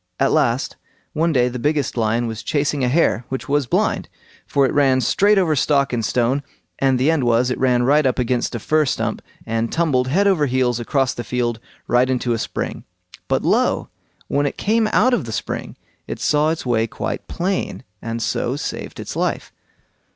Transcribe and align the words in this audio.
At 0.19 0.31
last, 0.31 0.77
one 1.13 1.31
day 1.31 1.47
the 1.47 1.59
biggest 1.59 1.95
lion 1.95 2.25
was 2.25 2.41
chasing 2.41 2.83
a 2.83 2.89
hare 2.89 3.23
which 3.29 3.47
was 3.47 3.67
blind, 3.67 4.09
for 4.47 4.65
it 4.65 4.73
ran 4.73 4.99
straight 4.99 5.37
over 5.37 5.55
stock 5.55 5.93
and 5.93 6.03
stone, 6.03 6.41
and 6.79 6.97
the 6.97 7.11
end 7.11 7.23
was, 7.23 7.51
it 7.51 7.59
ran 7.59 7.83
right 7.83 8.03
up 8.03 8.17
against 8.17 8.55
a 8.55 8.59
fir 8.59 8.87
stump 8.87 9.21
and 9.45 9.71
tumbled 9.71 10.07
head 10.07 10.25
over 10.25 10.47
heels 10.47 10.79
across 10.79 11.13
the 11.13 11.23
field 11.23 11.59
right 11.87 12.09
into 12.09 12.33
a 12.33 12.39
spring; 12.39 12.83
but 13.27 13.43
lo! 13.43 13.89
when 14.27 14.47
it 14.47 14.57
came 14.57 14.87
out 14.87 15.13
of 15.13 15.25
the 15.25 15.31
spring 15.31 15.77
it 16.07 16.19
saw 16.19 16.49
its 16.49 16.65
way 16.65 16.87
quite 16.87 17.27
plain, 17.27 17.83
and 18.01 18.23
so 18.23 18.55
saved 18.55 18.99
its 18.99 19.15
life. 19.15 19.53